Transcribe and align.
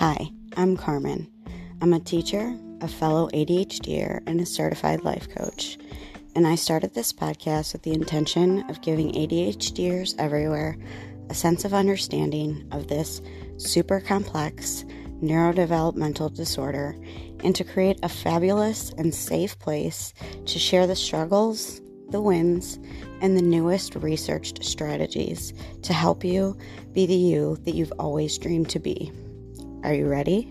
Hi, 0.00 0.30
I'm 0.56 0.78
Carmen. 0.78 1.30
I'm 1.82 1.92
a 1.92 2.00
teacher, 2.00 2.56
a 2.80 2.88
fellow 2.88 3.28
ADHDer, 3.34 4.22
and 4.26 4.40
a 4.40 4.46
certified 4.46 5.04
life 5.04 5.28
coach. 5.28 5.76
And 6.34 6.46
I 6.46 6.54
started 6.54 6.94
this 6.94 7.12
podcast 7.12 7.74
with 7.74 7.82
the 7.82 7.92
intention 7.92 8.64
of 8.70 8.80
giving 8.80 9.12
ADHDers 9.12 10.14
everywhere 10.18 10.78
a 11.28 11.34
sense 11.34 11.66
of 11.66 11.74
understanding 11.74 12.66
of 12.72 12.88
this 12.88 13.20
super 13.58 14.00
complex 14.00 14.86
neurodevelopmental 15.22 16.34
disorder 16.34 16.96
and 17.44 17.54
to 17.54 17.62
create 17.62 17.98
a 18.02 18.08
fabulous 18.08 18.92
and 18.96 19.14
safe 19.14 19.58
place 19.58 20.14
to 20.46 20.58
share 20.58 20.86
the 20.86 20.96
struggles, 20.96 21.82
the 22.08 22.22
wins, 22.22 22.78
and 23.20 23.36
the 23.36 23.42
newest 23.42 23.94
researched 23.96 24.64
strategies 24.64 25.52
to 25.82 25.92
help 25.92 26.24
you 26.24 26.56
be 26.94 27.04
the 27.04 27.14
you 27.14 27.58
that 27.64 27.74
you've 27.74 27.92
always 27.98 28.38
dreamed 28.38 28.70
to 28.70 28.78
be. 28.78 29.12
Are 29.82 29.94
you 29.94 30.06
ready? 30.06 30.50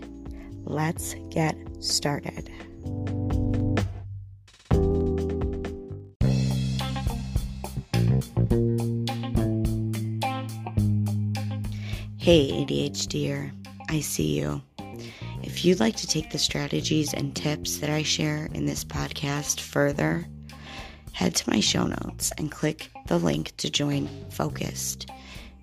Let's 0.64 1.14
get 1.30 1.56
started. 1.78 2.50
Hey, 12.18 12.50
ADHDer, 12.50 13.52
I 13.88 14.00
see 14.00 14.38
you. 14.38 14.60
If 15.42 15.64
you'd 15.64 15.80
like 15.80 15.96
to 15.96 16.06
take 16.08 16.30
the 16.30 16.38
strategies 16.38 17.14
and 17.14 17.34
tips 17.34 17.78
that 17.78 17.88
I 17.88 18.02
share 18.02 18.48
in 18.52 18.66
this 18.66 18.84
podcast 18.84 19.60
further, 19.60 20.26
head 21.12 21.36
to 21.36 21.50
my 21.50 21.60
show 21.60 21.86
notes 21.86 22.32
and 22.36 22.50
click 22.50 22.90
the 23.06 23.18
link 23.18 23.56
to 23.58 23.70
join 23.70 24.08
Focused. 24.30 25.08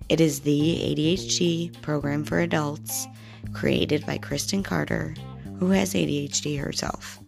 It 0.08 0.22
is 0.22 0.40
the 0.40 0.58
ADHD 0.58 1.82
program 1.82 2.24
for 2.24 2.40
adults 2.40 3.06
created 3.52 4.04
by 4.06 4.18
Kristen 4.18 4.62
Carter, 4.62 5.14
who 5.58 5.70
has 5.70 5.94
ADHD 5.94 6.60
herself. 6.60 7.18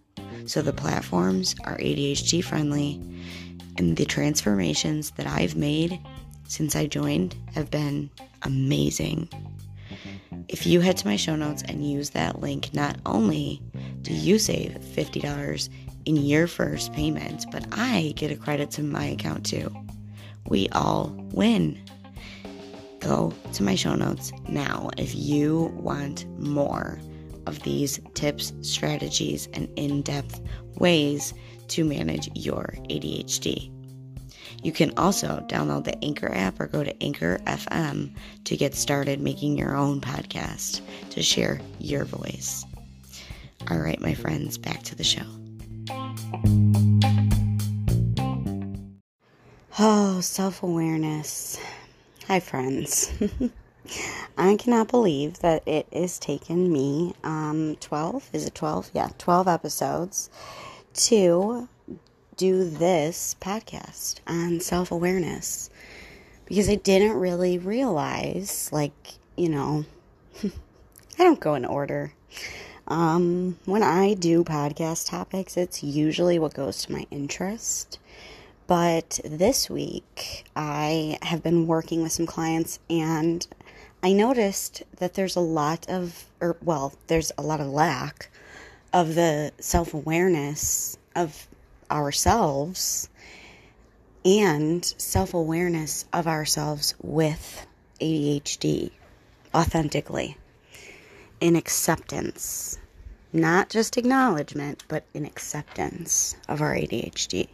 So 0.46 0.62
the 0.62 0.72
platforms 0.72 1.54
are 1.64 1.78
ADHD 1.78 2.42
friendly, 2.42 3.00
and 3.76 3.96
the 3.96 4.04
transformations 4.04 5.12
that 5.12 5.26
I've 5.26 5.56
made 5.56 5.98
since 6.46 6.74
I 6.74 6.86
joined 6.86 7.36
have 7.54 7.70
been 7.70 8.10
amazing. 8.42 9.28
If 10.48 10.66
you 10.66 10.80
head 10.80 10.96
to 10.98 11.06
my 11.06 11.16
show 11.16 11.36
notes 11.36 11.62
and 11.62 11.88
use 11.88 12.10
that 12.10 12.40
link, 12.40 12.74
not 12.74 12.98
only 13.06 13.62
do 14.02 14.12
you 14.12 14.38
save 14.38 14.72
$50 14.72 15.68
in 16.06 16.16
your 16.16 16.46
first 16.46 16.92
payment, 16.92 17.46
but 17.52 17.64
I 17.72 18.14
get 18.16 18.32
a 18.32 18.36
credit 18.36 18.70
to 18.72 18.82
my 18.82 19.04
account 19.04 19.46
too. 19.46 19.72
We 20.48 20.68
all 20.70 21.14
win. 21.32 21.80
Go 23.00 23.32
to 23.54 23.62
my 23.62 23.74
show 23.74 23.94
notes 23.94 24.32
now 24.48 24.90
if 24.98 25.14
you 25.14 25.72
want 25.74 26.26
more 26.38 27.00
of 27.46 27.62
these 27.62 27.98
tips, 28.14 28.52
strategies, 28.62 29.48
and 29.54 29.68
in 29.76 30.02
depth 30.02 30.40
ways 30.76 31.34
to 31.68 31.84
manage 31.84 32.28
your 32.34 32.74
ADHD. 32.90 33.70
You 34.62 34.72
can 34.72 34.92
also 34.98 35.44
download 35.48 35.84
the 35.84 36.04
Anchor 36.04 36.30
app 36.34 36.60
or 36.60 36.66
go 36.66 36.84
to 36.84 37.02
Anchor 37.02 37.40
FM 37.46 38.14
to 38.44 38.56
get 38.56 38.74
started 38.74 39.20
making 39.20 39.56
your 39.56 39.74
own 39.74 40.00
podcast 40.00 40.82
to 41.10 41.22
share 41.22 41.60
your 41.78 42.04
voice. 42.04 42.66
All 43.70 43.78
right, 43.78 44.00
my 44.00 44.14
friends, 44.14 44.58
back 44.58 44.82
to 44.84 44.94
the 44.94 45.04
show. 45.04 45.22
Oh, 49.78 50.20
self 50.20 50.62
awareness. 50.62 51.58
Hi, 52.30 52.38
friends. 52.38 53.10
I 54.38 54.54
cannot 54.54 54.86
believe 54.86 55.40
that 55.40 55.66
it 55.66 55.88
has 55.92 56.16
taken 56.16 56.72
me 56.72 57.12
um, 57.24 57.74
12, 57.80 58.30
is 58.32 58.46
it 58.46 58.54
12? 58.54 58.92
Yeah, 58.94 59.08
12 59.18 59.48
episodes 59.48 60.30
to 60.94 61.68
do 62.36 62.70
this 62.70 63.34
podcast 63.40 64.20
on 64.28 64.60
self 64.60 64.92
awareness 64.92 65.70
because 66.46 66.68
I 66.68 66.76
didn't 66.76 67.14
really 67.18 67.58
realize, 67.58 68.70
like, 68.72 69.14
you 69.36 69.48
know, 69.48 69.84
I 70.44 71.24
don't 71.24 71.40
go 71.40 71.56
in 71.56 71.64
order. 71.64 72.12
Um, 72.86 73.58
when 73.64 73.82
I 73.82 74.14
do 74.14 74.44
podcast 74.44 75.10
topics, 75.10 75.56
it's 75.56 75.82
usually 75.82 76.38
what 76.38 76.54
goes 76.54 76.84
to 76.84 76.92
my 76.92 77.08
interest. 77.10 77.98
But 78.70 79.18
this 79.24 79.68
week, 79.68 80.44
I 80.54 81.18
have 81.22 81.42
been 81.42 81.66
working 81.66 82.04
with 82.04 82.12
some 82.12 82.24
clients 82.24 82.78
and 82.88 83.44
I 84.00 84.12
noticed 84.12 84.84
that 84.98 85.14
there's 85.14 85.34
a 85.34 85.40
lot 85.40 85.88
of, 85.88 86.26
or 86.40 86.56
well, 86.62 86.94
there's 87.08 87.32
a 87.36 87.42
lot 87.42 87.60
of 87.60 87.66
lack 87.66 88.30
of 88.92 89.16
the 89.16 89.50
self 89.58 89.92
awareness 89.92 90.96
of 91.16 91.48
ourselves 91.90 93.08
and 94.24 94.84
self 94.84 95.34
awareness 95.34 96.04
of 96.12 96.28
ourselves 96.28 96.94
with 97.02 97.66
ADHD 98.00 98.92
authentically 99.52 100.36
in 101.40 101.56
acceptance, 101.56 102.78
not 103.32 103.68
just 103.68 103.96
acknowledgement, 103.96 104.84
but 104.86 105.02
in 105.12 105.26
acceptance 105.26 106.36
of 106.48 106.62
our 106.62 106.76
ADHD. 106.76 107.48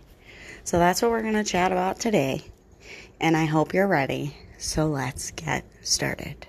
So 0.66 0.80
that's 0.80 1.00
what 1.00 1.12
we're 1.12 1.22
going 1.22 1.34
to 1.34 1.44
chat 1.44 1.70
about 1.70 2.00
today. 2.00 2.42
And 3.20 3.36
I 3.36 3.44
hope 3.44 3.72
you're 3.72 3.86
ready. 3.86 4.36
So 4.58 4.86
let's 4.86 5.30
get 5.30 5.64
started. 5.82 6.44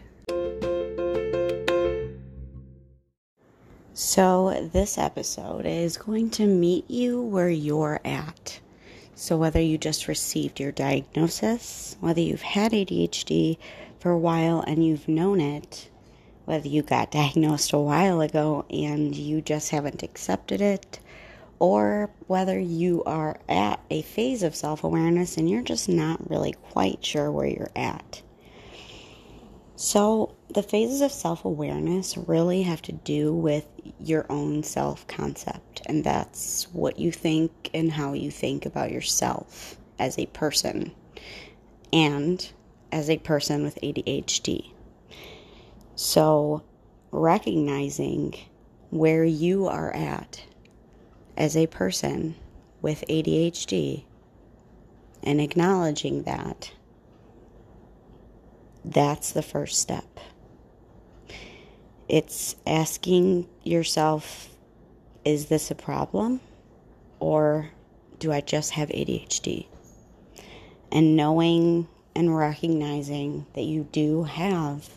So, 3.93 4.69
this 4.73 4.97
episode 4.97 5.67
is 5.67 5.97
going 5.97 6.31
to 6.31 6.47
meet 6.47 6.89
you 6.89 7.21
where 7.21 7.49
you're 7.49 7.99
at. 8.03 8.59
So, 9.13 9.37
whether 9.37 9.61
you 9.61 9.77
just 9.77 10.07
received 10.07 10.59
your 10.59 10.71
diagnosis, 10.71 11.95
whether 11.99 12.21
you've 12.21 12.41
had 12.41 12.71
ADHD 12.71 13.59
for 13.99 14.09
a 14.09 14.17
while 14.17 14.61
and 14.61 14.83
you've 14.83 15.07
known 15.07 15.39
it, 15.39 15.89
whether 16.45 16.67
you 16.67 16.81
got 16.81 17.11
diagnosed 17.21 17.71
a 17.71 17.77
while 17.77 18.21
ago 18.21 18.65
and 18.71 19.15
you 19.15 19.41
just 19.41 19.69
haven't 19.69 20.01
accepted 20.01 20.59
it, 20.59 20.99
or 21.59 22.09
whether 22.27 22.59
you 22.59 23.03
are 23.05 23.39
at 23.49 23.79
a 23.89 24.01
phase 24.03 24.43
of 24.43 24.55
self 24.55 24.83
awareness 24.83 25.37
and 25.37 25.49
you're 25.49 25.61
just 25.61 25.89
not 25.89 26.29
really 26.29 26.53
quite 26.53 27.03
sure 27.03 27.31
where 27.31 27.47
you're 27.47 27.71
at. 27.75 28.21
So, 29.75 30.35
the 30.49 30.63
phases 30.63 31.01
of 31.01 31.11
self 31.11 31.45
awareness 31.45 32.17
really 32.17 32.63
have 32.63 32.81
to 32.83 32.91
do 32.91 33.33
with 33.33 33.67
your 33.99 34.25
own 34.29 34.63
self 34.63 35.05
concept, 35.07 35.81
and 35.85 36.03
that's 36.03 36.67
what 36.73 36.99
you 36.99 37.11
think 37.11 37.69
and 37.73 37.91
how 37.91 38.13
you 38.13 38.31
think 38.31 38.65
about 38.65 38.91
yourself 38.91 39.77
as 39.99 40.17
a 40.17 40.25
person 40.27 40.93
and 41.93 42.51
as 42.91 43.09
a 43.09 43.17
person 43.17 43.63
with 43.63 43.77
ADHD. 43.83 44.71
So, 45.95 46.63
recognizing 47.11 48.35
where 48.89 49.23
you 49.23 49.67
are 49.67 49.93
at 49.93 50.43
as 51.37 51.55
a 51.55 51.67
person 51.67 52.35
with 52.81 53.03
ADHD 53.07 54.03
and 55.23 55.39
acknowledging 55.39 56.23
that, 56.23 56.71
that's 58.83 59.31
the 59.31 59.41
first 59.41 59.79
step. 59.79 60.19
It's 62.07 62.55
asking 62.65 63.47
yourself, 63.63 64.49
is 65.23 65.47
this 65.47 65.69
a 65.69 65.75
problem? 65.75 66.39
Or 67.19 67.69
do 68.19 68.31
I 68.31 68.41
just 68.41 68.71
have 68.71 68.89
ADHD? 68.89 69.67
And 70.91 71.15
knowing 71.15 71.87
and 72.15 72.35
recognizing 72.35 73.45
that 73.53 73.63
you 73.63 73.87
do 73.91 74.23
have 74.23 74.89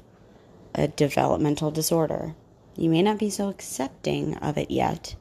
a 0.74 0.88
developmental 0.88 1.70
disorder. 1.70 2.34
You 2.76 2.88
may 2.88 3.02
not 3.02 3.18
be 3.18 3.28
so 3.28 3.48
accepting 3.48 4.36
of 4.36 4.56
it 4.56 4.70
yet, 4.70 5.16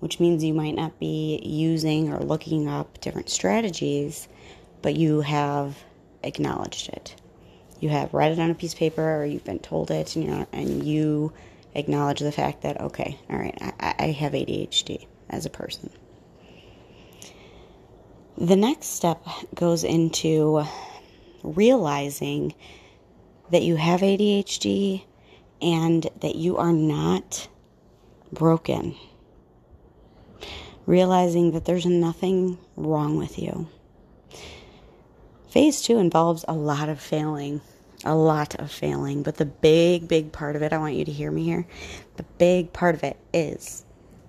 which 0.00 0.18
means 0.18 0.42
you 0.42 0.54
might 0.54 0.74
not 0.74 0.98
be 0.98 1.40
using 1.44 2.12
or 2.12 2.18
looking 2.18 2.68
up 2.68 3.00
different 3.00 3.28
strategies, 3.28 4.28
but 4.82 4.96
you 4.96 5.20
have 5.20 5.76
acknowledged 6.22 6.88
it. 6.88 7.14
You 7.80 7.90
have 7.90 8.12
read 8.12 8.32
it 8.32 8.38
on 8.38 8.50
a 8.50 8.54
piece 8.54 8.72
of 8.72 8.78
paper 8.78 9.02
or 9.02 9.24
you've 9.24 9.44
been 9.44 9.58
told 9.58 9.90
it 9.90 10.16
and, 10.16 10.24
you 10.24 10.46
and 10.52 10.84
you 10.84 11.32
acknowledge 11.74 12.20
the 12.20 12.32
fact 12.32 12.62
that, 12.62 12.80
okay, 12.80 13.18
all 13.28 13.38
right, 13.38 13.56
I, 13.60 13.94
I 13.98 14.06
have 14.06 14.32
ADHD 14.32 15.06
as 15.28 15.46
a 15.46 15.50
person. 15.50 15.90
The 18.36 18.56
next 18.56 18.86
step 18.86 19.22
goes 19.54 19.84
into 19.84 20.64
realizing 21.42 22.54
that 23.50 23.62
you 23.62 23.76
have 23.76 24.00
ADHD 24.00 25.04
and 25.60 26.08
that 26.20 26.36
you 26.36 26.56
are 26.56 26.72
not 26.72 27.48
broken 28.32 28.96
realizing 30.86 31.52
that 31.52 31.64
there's 31.64 31.86
nothing 31.86 32.58
wrong 32.76 33.16
with 33.16 33.38
you. 33.38 33.68
Phase 35.48 35.82
two 35.82 35.98
involves 35.98 36.44
a 36.46 36.54
lot 36.54 36.88
of 36.88 37.00
failing 37.00 37.60
a 38.04 38.14
lot 38.14 38.54
of 38.56 38.70
failing, 38.70 39.22
but 39.22 39.36
the 39.36 39.44
big, 39.44 40.08
big 40.08 40.32
part 40.32 40.56
of 40.56 40.62
it, 40.62 40.72
I 40.72 40.78
want 40.78 40.94
you 40.94 41.04
to 41.04 41.12
hear 41.12 41.30
me 41.30 41.44
here. 41.44 41.66
The 42.16 42.22
big 42.38 42.72
part 42.72 42.94
of 42.94 43.04
it 43.04 43.18
is 43.32 43.84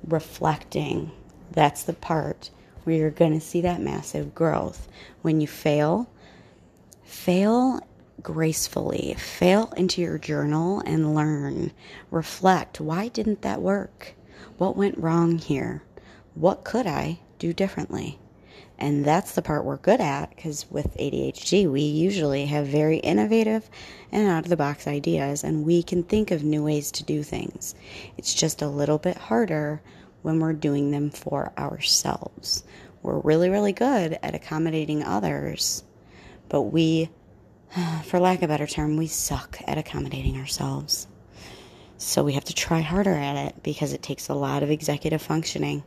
reflecting. 0.06 1.12
That's 1.52 1.84
the 1.84 1.94
part 1.94 2.50
where 2.84 2.96
you're 2.96 3.12
going 3.12 3.34
to 3.34 3.46
see 3.46 3.62
that 3.62 3.82
massive 3.82 4.36
growth. 4.36 4.88
When 5.22 5.40
you 5.40 5.48
fail, 5.48 6.10
fail 7.04 7.80
gracefully, 8.22 9.16
fail 9.18 9.74
into 9.78 10.02
your 10.02 10.18
journal 10.18 10.82
and 10.86 11.16
learn. 11.16 11.72
Reflect. 12.10 12.82
Why 12.82 13.08
didn't 13.08 13.42
that 13.44 13.62
work? 13.62 14.16
What 14.58 14.76
went 14.76 14.98
wrong 14.98 15.38
here? 15.38 15.84
What 16.34 16.64
could 16.64 16.88
I 16.88 17.20
do 17.40 17.52
differently? 17.52 18.18
And 18.80 19.06
that's 19.06 19.34
the 19.34 19.42
part 19.42 19.66
we're 19.66 19.78
good 19.78 20.00
at 20.00 20.30
because 20.36 20.66
with 20.72 20.98
ADHD, 20.98 21.70
we 21.70 21.82
usually 21.82 22.46
have 22.46 22.66
very 22.66 22.98
innovative 22.98 23.70
and 24.12 24.28
out 24.28 24.46
of 24.46 24.50
the 24.50 24.58
box 24.58 24.88
ideas, 24.88 25.44
and 25.44 25.66
we 25.66 25.84
can 25.84 26.04
think 26.04 26.32
of 26.32 26.44
new 26.44 26.64
ways 26.64 26.90
to 26.94 27.04
do 27.04 27.22
things. 27.22 27.76
It's 28.18 28.34
just 28.34 28.62
a 28.62 28.68
little 28.68 28.98
bit 28.98 29.18
harder 29.18 29.82
when 30.22 30.40
we're 30.40 30.54
doing 30.54 30.92
them 30.92 31.12
for 31.12 31.52
ourselves. 31.58 32.64
We're 33.04 33.20
really, 33.20 33.50
really 33.50 33.74
good 33.74 34.18
at 34.24 34.34
accommodating 34.34 35.04
others, 35.04 35.84
but 36.50 36.62
we, 36.62 37.10
for 38.06 38.20
lack 38.20 38.38
of 38.38 38.44
a 38.44 38.48
better 38.48 38.68
term, 38.68 38.96
we 38.96 39.08
suck 39.08 39.60
at 39.68 39.78
accommodating 39.78 40.38
ourselves. 40.38 41.08
So 41.98 42.24
we 42.24 42.34
have 42.34 42.46
to 42.46 42.56
try 42.56 42.80
harder 42.80 43.14
at 43.14 43.36
it 43.48 43.64
because 43.64 43.94
it 43.94 44.02
takes 44.02 44.30
a 44.30 44.34
lot 44.34 44.64
of 44.64 44.72
executive 44.72 45.22
functioning 45.22 45.84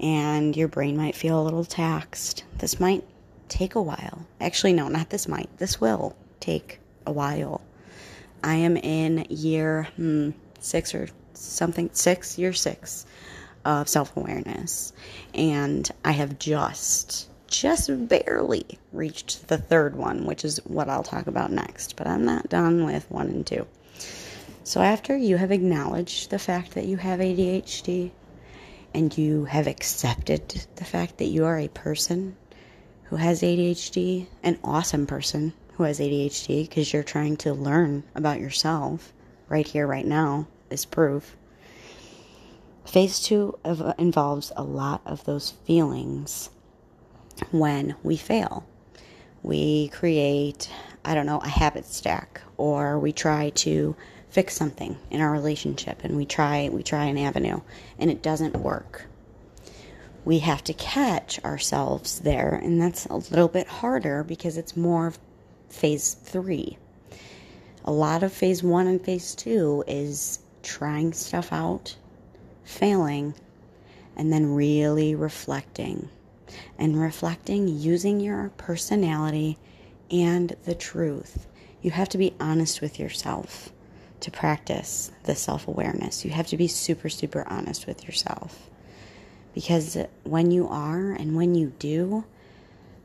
and 0.00 0.56
your 0.56 0.68
brain 0.68 0.96
might 0.96 1.14
feel 1.14 1.40
a 1.40 1.44
little 1.44 1.64
taxed. 1.64 2.44
This 2.58 2.80
might 2.80 3.04
take 3.48 3.74
a 3.74 3.82
while. 3.82 4.26
Actually, 4.40 4.72
no, 4.72 4.88
not 4.88 5.10
this 5.10 5.28
might. 5.28 5.48
This 5.58 5.80
will 5.80 6.16
take 6.40 6.80
a 7.06 7.12
while. 7.12 7.60
I 8.42 8.56
am 8.56 8.76
in 8.76 9.26
year 9.28 9.88
hmm, 9.96 10.30
six 10.60 10.94
or 10.94 11.08
something, 11.34 11.90
six, 11.92 12.38
year 12.38 12.52
six 12.52 13.06
of 13.64 13.88
self 13.88 14.16
awareness. 14.16 14.92
And 15.34 15.88
I 16.04 16.12
have 16.12 16.38
just, 16.38 17.28
just 17.46 18.08
barely 18.08 18.64
reached 18.92 19.48
the 19.48 19.58
third 19.58 19.96
one, 19.96 20.24
which 20.24 20.44
is 20.44 20.58
what 20.64 20.88
I'll 20.88 21.02
talk 21.02 21.26
about 21.26 21.52
next. 21.52 21.96
But 21.96 22.06
I'm 22.06 22.24
not 22.24 22.48
done 22.48 22.84
with 22.84 23.10
one 23.10 23.28
and 23.28 23.46
two. 23.46 23.66
So, 24.64 24.80
after 24.80 25.16
you 25.16 25.36
have 25.36 25.50
acknowledged 25.50 26.30
the 26.30 26.38
fact 26.38 26.72
that 26.72 26.86
you 26.86 26.96
have 26.96 27.18
ADHD, 27.18 28.12
and 28.94 29.16
you 29.16 29.44
have 29.46 29.66
accepted 29.66 30.66
the 30.76 30.84
fact 30.84 31.18
that 31.18 31.26
you 31.26 31.44
are 31.44 31.58
a 31.58 31.68
person 31.68 32.36
who 33.04 33.16
has 33.16 33.42
ADHD, 33.42 34.26
an 34.42 34.58
awesome 34.64 35.06
person 35.06 35.52
who 35.74 35.84
has 35.84 35.98
ADHD, 36.00 36.68
because 36.68 36.92
you're 36.92 37.02
trying 37.02 37.36
to 37.38 37.52
learn 37.52 38.04
about 38.14 38.40
yourself 38.40 39.12
right 39.48 39.66
here, 39.66 39.86
right 39.86 40.06
now, 40.06 40.46
is 40.70 40.84
proof. 40.84 41.36
Phase 42.84 43.20
two 43.20 43.58
of, 43.64 43.80
uh, 43.80 43.94
involves 43.98 44.52
a 44.56 44.62
lot 44.62 45.02
of 45.06 45.24
those 45.24 45.50
feelings 45.66 46.50
when 47.50 47.94
we 48.02 48.16
fail. 48.16 48.66
We 49.42 49.88
create, 49.88 50.70
I 51.04 51.14
don't 51.14 51.26
know, 51.26 51.38
a 51.38 51.48
habit 51.48 51.86
stack, 51.86 52.40
or 52.56 52.98
we 52.98 53.12
try 53.12 53.50
to 53.50 53.96
fix 54.32 54.54
something 54.54 54.96
in 55.10 55.20
our 55.20 55.30
relationship 55.30 56.02
and 56.02 56.16
we 56.16 56.24
try 56.24 56.68
we 56.70 56.82
try 56.82 57.04
an 57.04 57.18
avenue 57.18 57.60
and 57.98 58.10
it 58.10 58.22
doesn't 58.22 58.56
work. 58.56 59.06
We 60.24 60.40
have 60.40 60.64
to 60.64 60.72
catch 60.72 61.42
ourselves 61.44 62.20
there 62.20 62.54
and 62.54 62.80
that's 62.80 63.06
a 63.06 63.16
little 63.16 63.48
bit 63.48 63.68
harder 63.68 64.24
because 64.24 64.56
it's 64.56 64.76
more 64.76 65.12
phase 65.68 66.14
3 66.14 66.76
a 67.84 67.92
lot 67.92 68.22
of 68.22 68.32
phase 68.32 68.62
1 68.62 68.86
and 68.86 69.04
phase 69.04 69.34
2 69.34 69.84
is 69.86 70.38
trying 70.62 71.12
stuff 71.12 71.52
out 71.52 71.96
failing 72.64 73.34
and 74.16 74.32
then 74.32 74.54
really 74.54 75.14
reflecting 75.14 76.08
and 76.78 77.00
reflecting 77.00 77.66
using 77.66 78.20
your 78.20 78.50
personality 78.56 79.58
and 80.10 80.54
the 80.64 80.74
truth. 80.74 81.46
You 81.80 81.90
have 81.90 82.08
to 82.10 82.18
be 82.18 82.34
honest 82.38 82.80
with 82.80 83.00
yourself 83.00 83.72
to 84.22 84.30
practice 84.30 85.12
the 85.24 85.34
self 85.34 85.68
awareness. 85.68 86.24
You 86.24 86.30
have 86.32 86.48
to 86.48 86.56
be 86.56 86.68
super, 86.68 87.08
super 87.08 87.46
honest 87.48 87.86
with 87.86 88.04
yourself. 88.04 88.70
Because 89.54 89.98
when 90.24 90.50
you 90.50 90.68
are 90.68 91.12
and 91.12 91.36
when 91.36 91.54
you 91.54 91.72
do, 91.78 92.24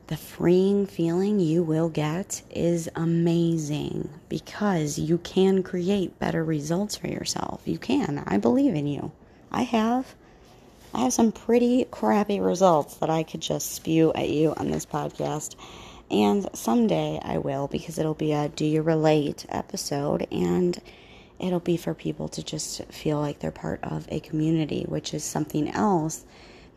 the 0.08 0.16
freeing 0.16 0.86
feeling 0.86 1.38
you 1.38 1.62
will 1.62 1.90
get 1.90 2.40
is 2.50 2.88
amazing 2.96 4.08
because 4.30 4.98
you 4.98 5.18
can 5.18 5.62
create 5.62 6.18
better 6.18 6.42
results 6.42 6.96
for 6.96 7.08
yourself. 7.08 7.60
You 7.66 7.76
can. 7.76 8.24
I 8.26 8.38
believe 8.38 8.74
in 8.74 8.86
you. 8.86 9.12
I 9.52 9.62
have. 9.62 10.14
I 10.94 11.00
have 11.00 11.12
some 11.12 11.32
pretty 11.32 11.84
crappy 11.84 12.40
results 12.40 12.94
that 12.96 13.10
I 13.10 13.22
could 13.22 13.42
just 13.42 13.72
spew 13.72 14.10
at 14.14 14.30
you 14.30 14.54
on 14.56 14.70
this 14.70 14.86
podcast. 14.86 15.56
And 16.10 16.48
someday 16.54 17.20
I 17.22 17.36
will 17.36 17.68
because 17.68 17.98
it'll 17.98 18.14
be 18.14 18.32
a 18.32 18.48
Do 18.48 18.64
You 18.64 18.80
Relate 18.80 19.44
episode. 19.50 20.26
And 20.32 20.80
it'll 21.38 21.60
be 21.60 21.76
for 21.76 21.94
people 21.94 22.28
to 22.28 22.42
just 22.42 22.84
feel 22.86 23.20
like 23.20 23.38
they're 23.38 23.50
part 23.50 23.80
of 23.82 24.06
a 24.10 24.20
community, 24.20 24.84
which 24.88 25.14
is 25.14 25.24
something 25.24 25.68
else 25.70 26.24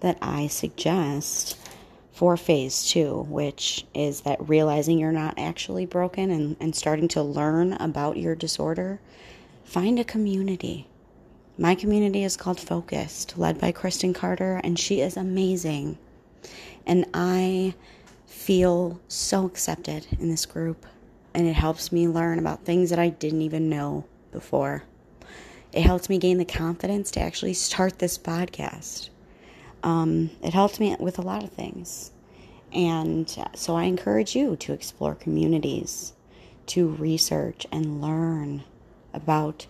that 0.02 0.18
I 0.22 0.48
suggest 0.48 1.58
for 2.12 2.38
phase 2.38 2.90
two, 2.90 3.26
which 3.30 3.86
is 3.94 4.22
that 4.22 4.50
realizing 4.50 5.00
you're 5.00 5.12
not 5.12 5.40
actually 5.40 5.86
broken 5.86 6.30
and, 6.30 6.56
and 6.60 6.76
starting 6.76 7.08
to 7.10 7.24
learn 7.24 7.74
about 7.74 8.18
your 8.18 8.36
disorder. 8.36 9.00
Find 9.64 10.00
a 10.00 10.04
community. 10.04 10.88
My 11.58 11.76
community 11.76 12.24
is 12.24 12.38
called 12.38 12.60
Focused, 12.60 13.38
led 13.38 13.60
by 13.60 13.72
Kristen 13.72 14.14
Carter, 14.14 14.60
and 14.64 14.78
she 14.78 15.02
is 15.02 15.18
amazing. 15.18 15.98
And 16.86 17.06
I 17.14 17.76
feel 18.26 19.00
so 19.08 19.46
accepted 19.46 20.08
in 20.20 20.30
this 20.30 20.46
group, 20.46 20.86
and 21.34 21.48
it 21.48 21.54
helps 21.54 21.92
me 21.92 22.08
learn 22.08 22.40
about 22.40 22.66
things 22.66 22.90
that 22.90 23.00
I 23.00 23.10
didn't 23.10 23.42
even 23.42 23.70
know 23.70 24.06
before. 24.32 24.84
It 25.74 25.84
helped 25.84 26.10
me 26.10 26.18
gain 26.18 26.38
the 26.38 26.46
confidence 26.46 27.12
to 27.12 27.22
actually 27.22 27.54
start 27.54 28.00
this 28.00 28.18
podcast. 28.18 29.10
Um, 29.84 30.32
it 30.44 30.54
helped 30.54 30.80
me 30.80 30.96
with 31.00 31.18
a 31.18 31.24
lot 31.24 31.44
of 31.44 31.52
things. 31.52 32.12
And 32.74 33.30
so 33.56 33.76
I 33.76 33.84
encourage 33.84 34.36
you 34.36 34.56
to 34.58 34.74
explore 34.74 35.16
communities, 35.16 36.14
to 36.68 36.88
research 36.88 37.66
and 37.72 38.02
learn 38.02 38.64
about 39.14 39.68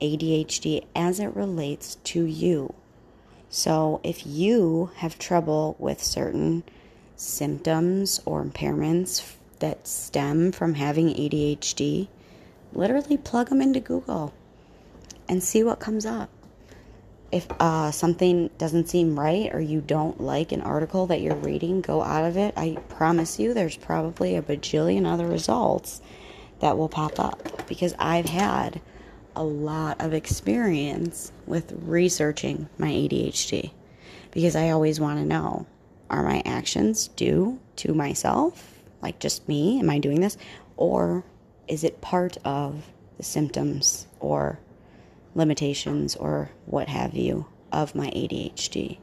ADHD 0.00 0.84
as 0.94 1.20
it 1.20 1.34
relates 1.36 1.96
to 1.96 2.24
you. 2.24 2.74
So 3.50 4.00
if 4.02 4.26
you 4.26 4.90
have 4.96 5.18
trouble 5.18 5.76
with 5.78 6.02
certain 6.02 6.64
symptoms 7.16 8.20
or 8.24 8.42
impairments 8.42 9.34
that 9.58 9.86
stem 9.86 10.52
from 10.52 10.74
having 10.74 11.08
ADHD, 11.08 12.08
literally 12.74 13.16
plug 13.16 13.48
them 13.48 13.60
into 13.60 13.80
Google 13.80 14.32
and 15.28 15.42
see 15.42 15.62
what 15.62 15.80
comes 15.80 16.06
up. 16.06 16.30
If 17.30 17.46
uh, 17.58 17.90
something 17.90 18.50
doesn't 18.58 18.90
seem 18.90 19.18
right 19.18 19.52
or 19.54 19.60
you 19.60 19.80
don't 19.80 20.20
like 20.20 20.52
an 20.52 20.60
article 20.60 21.06
that 21.06 21.22
you're 21.22 21.34
reading, 21.34 21.80
go 21.80 22.02
out 22.02 22.24
of 22.24 22.36
it. 22.36 22.52
I 22.56 22.76
promise 22.90 23.38
you 23.38 23.54
there's 23.54 23.76
probably 23.76 24.36
a 24.36 24.42
bajillion 24.42 25.06
other 25.06 25.26
results 25.26 26.02
that 26.60 26.76
will 26.76 26.90
pop 26.90 27.18
up 27.18 27.66
because 27.66 27.94
I've 27.98 28.26
had 28.26 28.80
a 29.34 29.42
lot 29.42 30.00
of 30.00 30.12
experience 30.12 31.32
with 31.46 31.72
researching 31.82 32.68
my 32.76 32.88
ADHD 32.88 33.72
because 34.30 34.54
I 34.54 34.70
always 34.70 35.00
want 35.00 35.18
to 35.18 35.24
know 35.24 35.66
are 36.10 36.22
my 36.22 36.42
actions 36.44 37.08
due 37.08 37.58
to 37.76 37.94
myself, 37.94 38.78
like 39.00 39.18
just 39.18 39.48
me? 39.48 39.80
Am 39.80 39.88
I 39.88 39.98
doing 39.98 40.20
this? 40.20 40.36
Or 40.76 41.24
is 41.72 41.84
it 41.84 42.02
part 42.02 42.36
of 42.44 42.90
the 43.16 43.22
symptoms 43.22 44.06
or 44.20 44.60
limitations 45.34 46.14
or 46.14 46.50
what 46.66 46.86
have 46.86 47.14
you 47.14 47.46
of 47.72 47.94
my 47.94 48.08
ADHD? 48.08 48.98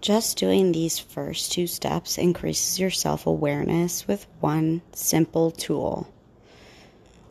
Just 0.00 0.38
doing 0.38 0.70
these 0.70 0.96
first 0.96 1.50
two 1.50 1.66
steps 1.66 2.18
increases 2.18 2.78
your 2.78 2.92
self 2.92 3.26
awareness 3.26 4.06
with 4.06 4.28
one 4.38 4.80
simple 4.92 5.50
tool. 5.50 6.06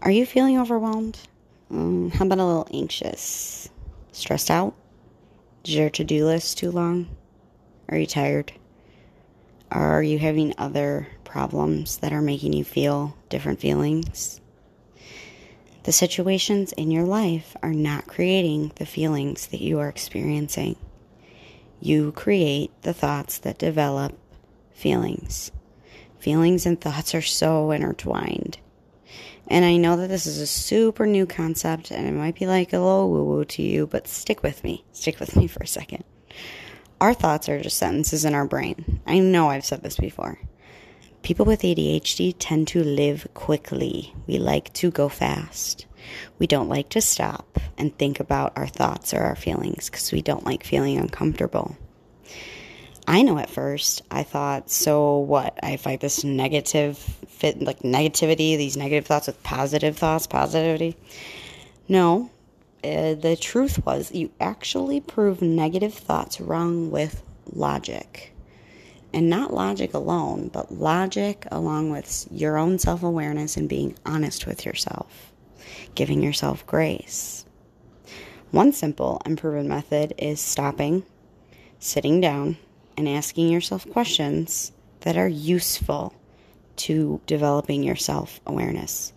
Are 0.01 0.12
you 0.12 0.25
feeling 0.25 0.60
overwhelmed? 0.60 1.18
Um, 1.72 2.12
how 2.12 2.25
about 2.25 2.39
a 2.39 2.46
little 2.46 2.68
anxious? 2.74 3.70
Stressed 4.12 4.51
out? 4.51 4.74
Is 5.63 5.75
your 5.75 5.89
to 5.92 6.03
do 6.03 6.25
list 6.25 6.58
too 6.58 6.72
long? 6.72 7.08
Are 7.88 7.98
you 7.98 8.06
tired? 8.06 8.51
Are 9.72 10.03
you 10.03 10.20
having 10.20 10.53
other 10.58 11.08
problems 11.34 11.98
that 11.98 12.13
are 12.13 12.22
making 12.22 12.54
you 12.54 12.63
feel 12.63 13.18
different 13.28 13.60
feelings? 13.60 14.40
The 15.82 15.92
situations 15.92 16.74
in 16.74 16.92
your 16.92 17.06
life 17.06 17.56
are 17.63 17.74
not 17.74 18.06
creating 18.06 18.72
the 18.75 18.86
feelings 18.86 19.48
that 19.48 19.60
you 19.60 19.80
are 19.80 19.90
experiencing. 19.90 20.75
You 21.82 22.12
create 22.12 22.70
the 22.84 22.94
thoughts 22.94 23.40
that 23.40 23.58
develop 23.58 24.16
feelings. 24.74 25.52
Feelings 26.20 26.68
and 26.68 26.80
thoughts 26.80 27.16
are 27.16 27.22
so 27.24 27.72
intertwined. 27.72 28.60
And 29.48 29.66
I 29.66 29.78
know 29.78 29.98
that 29.98 30.10
this 30.10 30.28
is 30.28 30.38
a 30.38 30.46
super 30.46 31.08
new 31.08 31.25
concept 31.25 31.90
and 31.90 32.08
it 32.08 32.13
might 32.13 32.36
be 32.36 32.46
like 32.46 32.74
a 32.74 32.80
little 32.80 33.10
woo 33.10 33.24
woo 33.24 33.46
to 33.46 33.63
you, 33.63 33.88
but 33.88 34.08
stick 34.08 34.44
with 34.44 34.63
me. 34.63 34.86
Stick 34.92 35.20
with 35.20 35.36
me 35.40 35.48
for 35.48 35.63
a 35.63 35.68
second. 35.68 36.04
Our 37.02 37.16
thoughts 37.16 37.50
are 37.50 37.60
just 37.60 37.78
sentences 37.78 38.24
in 38.24 38.36
our 38.36 38.46
brain. 38.46 39.02
I 39.08 39.18
know 39.18 39.50
I've 39.50 39.66
said 39.66 39.82
this 39.82 39.98
before. 39.98 40.38
People 41.24 41.46
with 41.46 41.62
ADHD 41.62 42.36
tend 42.38 42.68
to 42.68 42.84
live 42.84 43.30
quickly. 43.34 44.13
We 44.27 44.39
like 44.39 44.74
to 44.74 44.92
go 44.92 45.08
fast. 45.08 45.86
We 46.38 46.48
don't 46.48 46.68
like 46.68 46.89
to 46.89 47.01
stop 47.01 47.60
and 47.77 47.98
think 47.98 48.20
about 48.20 48.51
our 48.58 48.68
thoughts 48.68 49.13
or 49.13 49.22
our 49.22 49.38
feelings 49.38 49.89
because 49.89 50.12
we 50.12 50.22
don't 50.22 50.46
like 50.46 50.65
feeling 50.65 50.98
uncomfortable. 50.98 51.77
I 53.08 53.22
know 53.22 53.38
at 53.38 53.50
first 53.50 54.01
I 54.12 54.24
thought, 54.24 54.70
so 54.70 55.20
what? 55.20 55.58
I 55.63 55.77
fight 55.77 56.01
this 56.01 56.25
negative 56.25 56.98
fit, 56.98 57.62
like 57.62 57.80
negativity, 57.80 58.58
these 58.58 58.75
negative 58.75 59.06
thoughts 59.06 59.27
with 59.27 59.42
positive 59.44 59.98
thoughts, 59.98 60.27
positivity. 60.27 60.98
No, 61.88 62.32
uh, 62.84 63.13
the 63.13 63.38
truth 63.39 63.86
was 63.86 64.12
you 64.12 64.30
actually 64.42 65.00
prove 65.00 65.42
negative 65.42 65.94
thoughts 65.94 66.42
wrong 66.42 66.92
with 66.92 67.24
logic. 67.50 68.33
And 69.13 69.29
not 69.29 69.53
logic 69.53 69.93
alone, 69.93 70.50
but 70.51 70.72
logic 70.72 71.46
along 71.51 71.91
with 71.91 72.27
your 72.32 72.58
own 72.58 72.79
self 72.79 73.03
awareness 73.03 73.58
and 73.58 73.70
being 73.70 73.96
honest 74.05 74.48
with 74.48 74.65
yourself, 74.65 75.32
giving 75.93 76.24
yourself 76.24 76.65
grace. 76.65 77.46
One 78.50 78.74
simple 78.74 79.22
and 79.25 79.38
proven 79.38 79.67
method 79.67 80.13
is 80.17 80.39
stopping, 80.39 81.03
sitting 81.79 82.22
down, 82.22 82.58
and 82.98 83.08
asking 83.08 83.50
yourself 83.50 83.89
questions 83.89 84.72
that 85.01 85.17
are 85.17 85.27
useful 85.27 86.13
to 86.75 87.22
developing 87.27 87.84
your 87.84 87.96
self 87.96 88.39
awareness. 88.48 89.13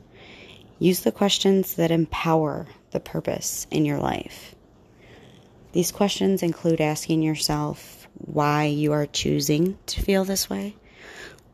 Use 0.79 1.01
the 1.01 1.13
questions 1.13 1.75
that 1.75 1.91
empower 1.91 2.67
the 2.91 3.01
purpose 3.01 3.67
in 3.71 3.87
your 3.87 3.99
life. 3.99 4.55
These 5.73 5.93
questions 5.93 6.43
include 6.43 6.81
asking 6.81 7.23
yourself 7.23 7.96
why 8.19 8.65
you 8.65 8.93
are 8.93 9.07
choosing 9.07 9.79
to 9.87 10.03
feel 10.03 10.25
this 10.25 10.49
way 10.49 10.77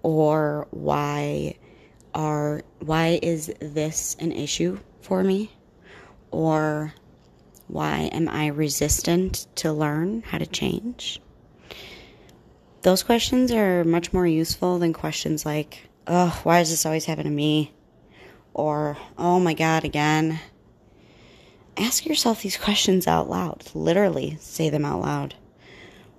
or 0.03 0.67
why 0.71 1.57
are 2.15 2.63
why 2.81 3.19
is 3.23 3.53
this 3.61 4.17
an 4.19 4.33
issue 4.33 4.79
for 5.01 5.23
me 5.23 5.51
or 6.31 6.95
why 7.69 8.11
am 8.13 8.29
I 8.29 8.49
resistant 8.49 9.47
to 9.57 9.73
learn 9.73 10.23
how 10.23 10.39
to 10.39 10.47
change? 10.47 11.21
Those 12.83 13.03
questions 13.03 13.53
are 13.53 13.85
much 13.85 14.13
more 14.13 14.27
useful 14.27 14.79
than 14.79 14.93
questions 14.93 15.47
like, 15.47 15.89
oh, 16.07 16.39
why 16.43 16.59
does 16.59 16.71
this 16.71 16.85
always 16.85 17.05
happen 17.05 17.25
to 17.25 17.31
me? 17.31 17.73
Or, 18.53 18.99
oh 19.17 19.41
my 19.41 19.55
God, 19.55 19.85
again. 19.85 20.41
Ask 21.77 22.05
yourself 22.05 22.43
these 22.43 22.59
questions 22.59 23.07
out 23.07 23.31
loud. 23.31 23.71
Literally 23.73 24.37
say 24.41 24.69
them 24.69 24.85
out 24.85 25.01
loud. 25.01 25.35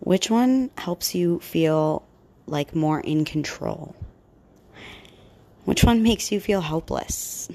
Which 0.04 0.30
one 0.30 0.70
helps 0.78 1.16
you 1.16 1.40
feel 1.40 2.04
like 2.46 2.76
more 2.76 3.00
in 3.00 3.26
control? 3.26 3.96
Which 5.66 5.84
one 5.84 6.04
makes 6.04 6.32
you 6.32 6.40
feel 6.40 6.62
helpless? 6.62 7.50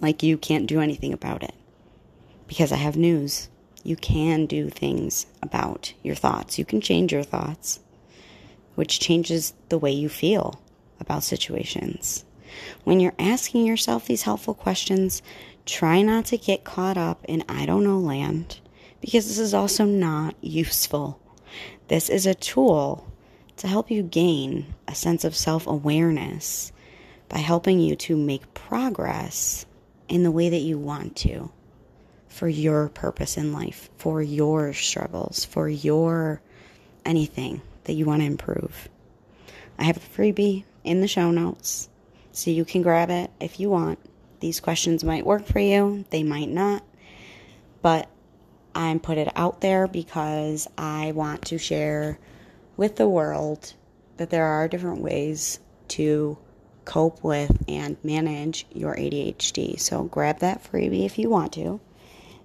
Like 0.00 0.22
you 0.22 0.38
can't 0.38 0.66
do 0.66 0.80
anything 0.80 1.12
about 1.12 1.42
it? 1.42 1.54
Because 2.46 2.70
I 2.70 2.76
have 2.76 2.96
news. 2.96 3.48
You 3.82 3.96
can 3.96 4.46
do 4.46 4.70
things 4.70 5.26
about 5.42 5.92
your 6.02 6.14
thoughts. 6.14 6.58
You 6.58 6.64
can 6.64 6.80
change 6.80 7.12
your 7.12 7.24
thoughts 7.24 7.80
which 8.74 9.00
changes 9.00 9.54
the 9.68 9.78
way 9.78 9.90
you 9.90 10.08
feel 10.08 10.60
about 11.00 11.22
situations. 11.22 12.24
When 12.84 13.00
you're 13.00 13.14
asking 13.18 13.66
yourself 13.66 14.06
these 14.06 14.22
helpful 14.22 14.54
questions, 14.54 15.22
try 15.66 16.02
not 16.02 16.26
to 16.26 16.36
get 16.36 16.64
caught 16.64 16.96
up 16.96 17.24
in 17.24 17.44
I 17.48 17.66
don't 17.66 17.84
know 17.84 17.98
land 17.98 18.60
because 19.00 19.26
this 19.26 19.38
is 19.38 19.54
also 19.54 19.84
not 19.84 20.34
useful. 20.40 21.20
This 21.88 22.08
is 22.08 22.26
a 22.26 22.34
tool 22.34 23.06
to 23.56 23.68
help 23.68 23.90
you 23.90 24.02
gain 24.02 24.74
a 24.88 24.94
sense 24.94 25.24
of 25.24 25.36
self 25.36 25.66
awareness 25.66 26.72
by 27.28 27.38
helping 27.38 27.80
you 27.80 27.96
to 27.96 28.16
make 28.16 28.54
progress 28.54 29.66
in 30.08 30.22
the 30.22 30.30
way 30.30 30.48
that 30.50 30.58
you 30.58 30.78
want 30.78 31.16
to 31.16 31.50
for 32.28 32.48
your 32.48 32.88
purpose 32.88 33.36
in 33.36 33.52
life, 33.52 33.90
for 33.96 34.20
your 34.20 34.72
struggles, 34.72 35.44
for 35.44 35.68
your 35.68 36.40
anything 37.04 37.62
that 37.84 37.94
you 37.94 38.04
want 38.04 38.22
to 38.22 38.26
improve. 38.26 38.88
I 39.78 39.84
have 39.84 39.96
a 39.96 40.00
freebie 40.00 40.64
in 40.82 41.00
the 41.00 41.08
show 41.08 41.30
notes, 41.30 41.88
so 42.32 42.50
you 42.50 42.64
can 42.64 42.82
grab 42.82 43.10
it 43.10 43.30
if 43.40 43.60
you 43.60 43.70
want. 43.70 43.98
These 44.40 44.60
questions 44.60 45.04
might 45.04 45.24
work 45.24 45.46
for 45.46 45.60
you, 45.60 46.04
they 46.10 46.22
might 46.22 46.48
not, 46.48 46.84
but 47.82 48.08
I 48.74 48.98
put 49.02 49.18
it 49.18 49.32
out 49.36 49.60
there 49.60 49.86
because 49.86 50.68
I 50.76 51.12
want 51.12 51.46
to 51.46 51.58
share 51.58 52.18
with 52.76 52.96
the 52.96 53.08
world 53.08 53.74
that 54.16 54.30
there 54.30 54.46
are 54.46 54.68
different 54.68 55.00
ways 55.00 55.60
to 55.88 56.38
cope 56.84 57.22
with 57.22 57.64
and 57.68 57.96
manage 58.02 58.66
your 58.72 58.94
ADHD. 58.94 59.78
So 59.78 60.04
grab 60.04 60.40
that 60.40 60.62
freebie 60.62 61.06
if 61.06 61.18
you 61.18 61.30
want 61.30 61.52
to, 61.54 61.80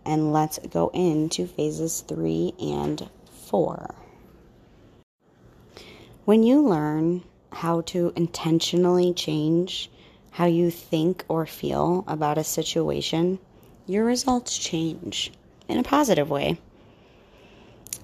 and 0.05 0.31
let's 0.33 0.59
go 0.59 0.89
into 0.93 1.47
phases 1.47 2.01
three 2.01 2.53
and 2.59 3.09
four. 3.47 3.95
When 6.25 6.43
you 6.43 6.61
learn 6.61 7.23
how 7.51 7.81
to 7.81 8.13
intentionally 8.15 9.13
change 9.13 9.89
how 10.31 10.45
you 10.45 10.69
think 10.69 11.25
or 11.27 11.45
feel 11.45 12.03
about 12.07 12.37
a 12.37 12.43
situation, 12.43 13.39
your 13.87 14.05
results 14.05 14.57
change 14.57 15.31
in 15.69 15.77
a 15.77 15.83
positive 15.83 16.29
way. 16.29 16.59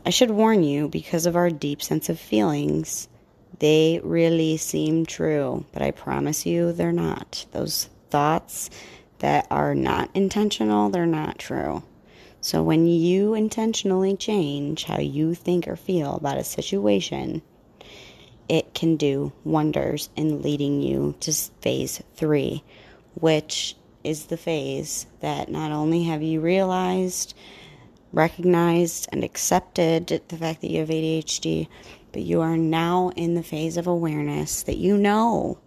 I 0.05 0.11
should 0.11 0.31
warn 0.31 0.63
you 0.63 0.87
because 0.87 1.25
of 1.25 1.35
our 1.35 1.49
deep 1.49 1.81
sense 1.81 2.09
of 2.09 2.19
feelings, 2.19 3.07
they 3.59 3.99
really 4.03 4.57
seem 4.57 5.05
true, 5.05 5.65
but 5.73 5.81
I 5.81 5.91
promise 5.91 6.45
you 6.45 6.71
they're 6.71 6.91
not. 6.91 7.45
Those 7.51 7.89
thoughts 8.09 8.69
that 9.19 9.47
are 9.49 9.73
not 9.73 10.09
intentional, 10.13 10.89
they're 10.89 11.05
not 11.05 11.39
true. 11.39 11.83
So 12.41 12.61
when 12.61 12.85
you 12.85 13.33
intentionally 13.33 14.15
change 14.15 14.83
how 14.83 14.99
you 14.99 15.33
think 15.33 15.67
or 15.67 15.75
feel 15.75 16.15
about 16.15 16.37
a 16.37 16.43
situation, 16.43 17.41
it 18.47 18.75
can 18.75 18.97
do 18.97 19.31
wonders 19.43 20.09
in 20.15 20.43
leading 20.43 20.81
you 20.81 21.15
to 21.21 21.31
phase 21.61 22.03
three, 22.15 22.63
which 23.15 23.75
is 24.05 24.25
the 24.25 24.37
phase 24.37 25.07
that 25.21 25.49
not 25.49 25.71
only 25.71 26.03
have 26.03 26.21
you 26.21 26.39
realized, 26.39 27.33
recognized, 28.13 29.09
and 29.11 29.23
accepted 29.23 30.21
the 30.27 30.37
fact 30.37 30.61
that 30.61 30.69
you 30.69 30.79
have 30.79 30.89
ADHD, 30.89 31.67
but 32.11 32.21
you 32.21 32.41
are 32.41 32.57
now 32.57 33.11
in 33.15 33.33
the 33.33 33.43
phase 33.43 33.77
of 33.77 33.87
awareness 33.87 34.63
that 34.63 34.77
you 34.77 34.97
know 34.97 35.57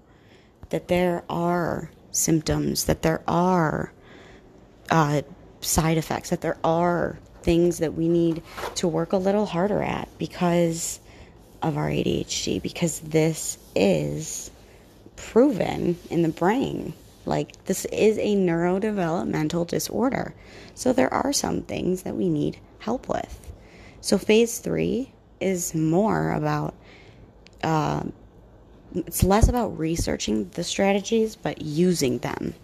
that 0.71 0.88
there 0.88 1.25
are 1.28 1.90
symptoms, 2.11 2.85
that 2.85 3.02
there 3.02 3.23
are 3.26 3.92
uh, 4.90 5.23
side 5.61 5.99
effects, 5.99 6.30
that 6.30 6.40
there 6.40 6.59
are 6.64 7.18
things 7.42 7.78
that 7.78 7.95
we 7.95 8.09
need 8.09 8.42
to 8.75 8.88
work 8.88 9.12
a 9.12 9.16
little 9.16 9.47
harder 9.47 9.83
at 9.83 10.09
because 10.18 11.00
of 11.62 11.76
our 11.76 11.88
ADHD 11.88 12.62
because 12.62 13.00
this 13.00 13.59
is 13.75 14.50
proven 15.16 15.99
in 16.11 16.23
the 16.23 16.28
brain. 16.28 16.92
Like, 17.28 17.62
this 17.66 17.85
is 17.87 18.16
a 18.16 18.35
neurodevelopmental 18.35 19.66
disorder. 19.66 20.35
So, 20.75 20.92
there 20.92 21.12
are 21.12 21.32
some 21.32 21.62
things 21.62 22.02
that 22.02 22.16
we 22.16 22.28
need 22.30 22.58
help 22.78 23.08
with. 23.08 23.52
So, 24.00 24.16
phase 24.16 24.58
three 24.58 25.12
is 25.38 25.75
more 25.75 26.32
about, 26.32 26.75
uh, 27.62 28.04
it's 28.94 29.23
less 29.23 29.49
about 29.49 29.78
researching 29.78 30.49
the 30.54 30.64
strategies, 30.64 31.37
but 31.37 31.61
using 31.61 32.18
them. 32.18 32.54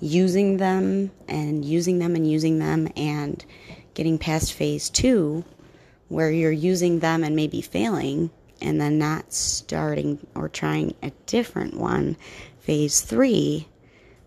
Using 0.00 0.56
them 0.56 1.12
and 1.28 1.64
using 1.64 2.00
them 2.00 2.16
and 2.16 2.28
using 2.28 2.58
them 2.58 2.88
and 2.96 3.44
getting 3.94 4.18
past 4.18 4.52
phase 4.52 4.90
two 4.90 5.44
where 6.08 6.32
you're 6.32 6.50
using 6.50 6.98
them 6.98 7.22
and 7.22 7.36
maybe 7.36 7.62
failing 7.62 8.30
and 8.60 8.80
then 8.80 8.98
not 8.98 9.32
starting 9.32 10.26
or 10.34 10.48
trying 10.48 10.96
a 11.02 11.12
different 11.26 11.76
one, 11.76 12.16
phase 12.58 13.00
three 13.00 13.68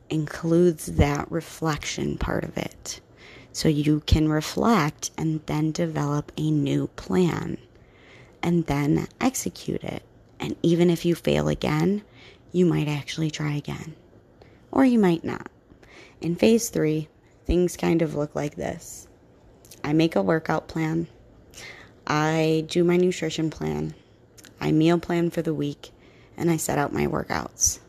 includes 0.10 0.86
that 0.86 1.32
reflection 1.32 2.18
part 2.18 2.44
of 2.44 2.58
it. 2.58 3.02
So 3.52 3.70
you 3.70 4.02
can 4.02 4.28
reflect 4.30 5.12
and 5.18 5.42
then 5.46 5.72
develop 5.72 6.32
a 6.38 6.52
new 6.52 6.88
plan 6.96 7.58
and 8.44 8.66
then 8.66 9.08
execute 9.22 9.84
it. 9.84 10.04
And 10.40 10.56
even 10.62 10.90
if 10.90 11.06
you 11.06 11.16
fail 11.16 11.48
again, 11.48 12.04
you 12.52 12.66
might 12.66 12.88
actually 12.88 13.32
try 13.32 13.54
again, 13.54 13.96
or 14.72 14.86
you 14.86 15.00
might 15.00 15.24
not. 15.24 15.50
In 16.22 16.36
phase 16.36 16.70
three, 16.70 17.08
things 17.46 17.78
kind 17.78 18.02
of 18.02 18.16
look 18.16 18.36
like 18.36 18.56
this 18.56 19.08
I 19.84 19.94
make 19.94 20.16
a 20.16 20.22
workout 20.22 20.68
plan 20.68 21.08
I 22.08 22.66
do 22.68 22.84
my 22.84 22.98
nutrition 22.98 23.50
plan, 23.50 23.96
I 24.62 24.72
meal 24.72 25.00
plan 25.00 25.32
for 25.32 25.42
the 25.42 25.56
week, 25.56 25.90
and 26.38 26.52
I 26.52 26.58
set 26.58 26.78
out 26.78 26.94
my 26.94 27.08
workouts. 27.08 27.80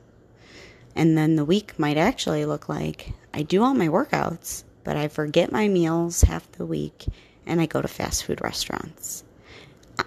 And 0.97 1.17
then 1.17 1.37
the 1.37 1.45
week 1.45 1.79
might 1.79 1.99
actually 1.99 2.47
look 2.47 2.71
like 2.71 3.12
I 3.35 3.43
do 3.43 3.62
all 3.62 3.75
my 3.75 3.88
workouts, 3.88 4.65
but 4.83 4.97
I 4.97 5.09
forget 5.09 5.53
my 5.53 5.69
meals 5.69 6.23
half 6.23 6.50
the 6.53 6.65
week 6.65 7.05
and 7.47 7.61
I 7.61 7.67
go 7.67 7.83
to 7.83 7.87
fast 7.87 8.25
food 8.25 8.41
restaurants. 8.41 9.23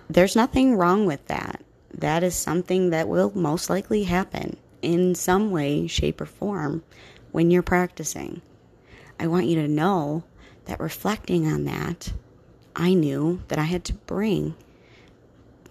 There's 0.09 0.35
nothing 0.35 0.75
wrong 0.75 1.05
with 1.05 1.25
that. 1.27 1.63
That 1.93 2.23
is 2.23 2.35
something 2.35 2.89
that 2.89 3.07
will 3.07 3.31
most 3.35 3.69
likely 3.69 4.03
happen 4.03 4.57
in 4.81 5.13
some 5.13 5.51
way, 5.51 5.85
shape, 5.85 6.21
or 6.21 6.25
form 6.25 6.83
when 7.31 7.51
you're 7.51 7.61
practicing. 7.61 8.41
I 9.19 9.27
want 9.27 9.45
you 9.45 9.61
to 9.61 9.67
know 9.67 10.23
that 10.65 10.79
reflecting 10.79 11.45
on 11.45 11.65
that, 11.65 12.13
I 12.75 12.95
knew 12.95 13.41
that 13.47 13.59
I 13.59 13.63
had 13.63 13.83
to 13.85 13.93
bring 13.93 14.55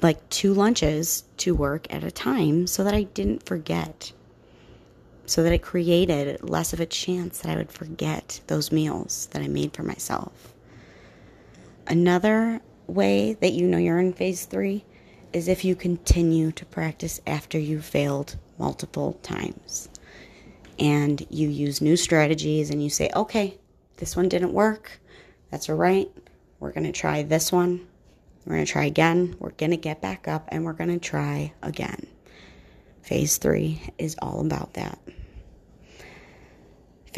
like 0.00 0.28
two 0.28 0.54
lunches 0.54 1.24
to 1.38 1.56
work 1.56 1.92
at 1.92 2.04
a 2.04 2.10
time 2.10 2.68
so 2.68 2.84
that 2.84 2.94
I 2.94 3.02
didn't 3.02 3.44
forget. 3.44 4.12
So 5.28 5.42
that 5.42 5.52
it 5.52 5.58
created 5.58 6.42
less 6.48 6.72
of 6.72 6.80
a 6.80 6.86
chance 6.86 7.40
that 7.40 7.52
I 7.52 7.56
would 7.56 7.70
forget 7.70 8.40
those 8.46 8.72
meals 8.72 9.28
that 9.32 9.42
I 9.42 9.46
made 9.46 9.74
for 9.74 9.82
myself. 9.82 10.54
Another 11.86 12.62
way 12.86 13.34
that 13.34 13.52
you 13.52 13.66
know 13.66 13.76
you're 13.76 13.98
in 13.98 14.14
phase 14.14 14.46
three 14.46 14.86
is 15.34 15.46
if 15.46 15.66
you 15.66 15.76
continue 15.76 16.50
to 16.52 16.64
practice 16.64 17.20
after 17.26 17.58
you 17.58 17.82
failed 17.82 18.36
multiple 18.58 19.20
times 19.22 19.90
and 20.78 21.26
you 21.28 21.50
use 21.50 21.82
new 21.82 21.98
strategies 21.98 22.70
and 22.70 22.82
you 22.82 22.88
say, 22.88 23.10
okay, 23.14 23.58
this 23.98 24.16
one 24.16 24.30
didn't 24.30 24.54
work. 24.54 24.98
That's 25.50 25.68
all 25.68 25.76
right. 25.76 26.10
We're 26.58 26.72
going 26.72 26.86
to 26.86 26.92
try 26.92 27.22
this 27.22 27.52
one. 27.52 27.86
We're 28.46 28.54
going 28.54 28.66
to 28.66 28.72
try 28.72 28.86
again. 28.86 29.36
We're 29.38 29.50
going 29.50 29.72
to 29.72 29.76
get 29.76 30.00
back 30.00 30.26
up 30.26 30.48
and 30.48 30.64
we're 30.64 30.72
going 30.72 30.98
to 30.98 30.98
try 30.98 31.52
again. 31.62 32.06
Phase 33.02 33.36
three 33.36 33.82
is 33.98 34.16
all 34.22 34.40
about 34.40 34.72
that. 34.72 34.98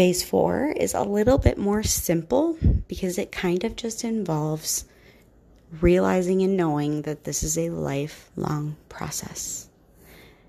Phase 0.00 0.22
four 0.22 0.72
is 0.78 0.94
a 0.94 1.02
little 1.02 1.36
bit 1.36 1.58
more 1.58 1.82
simple 1.82 2.56
because 2.88 3.18
it 3.18 3.30
kind 3.30 3.64
of 3.64 3.76
just 3.76 4.02
involves 4.02 4.86
realizing 5.82 6.40
and 6.40 6.56
knowing 6.56 7.02
that 7.02 7.24
this 7.24 7.42
is 7.42 7.58
a 7.58 7.68
lifelong 7.68 8.78
process. 8.88 9.68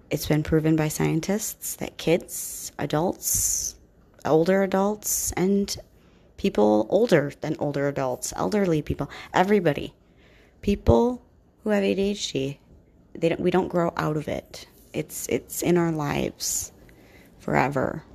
It's 0.10 0.26
been 0.26 0.42
proven 0.42 0.78
by 0.78 0.88
scientists 0.88 1.76
that 1.76 1.98
kids, 1.98 2.72
adults, 2.80 3.76
older 4.24 4.64
adults, 4.64 5.34
and 5.34 5.76
people 6.38 6.88
older 6.90 7.34
than 7.42 7.58
older 7.60 7.90
adults, 7.90 8.32
elderly 8.38 8.82
people, 8.82 9.10
everybody, 9.34 9.94
people 10.62 11.22
who 11.66 11.72
have 11.72 11.84
ADHD, 11.84 12.58
they 13.16 13.28
don't, 13.28 13.42
we 13.42 13.52
don't 13.52 13.68
grow 13.68 13.92
out 13.98 14.16
of 14.16 14.30
it. 14.30 14.66
It's 14.94 15.28
it's 15.28 15.62
in 15.62 15.78
our 15.78 15.92
lives 15.92 16.72
forever. 17.40 18.06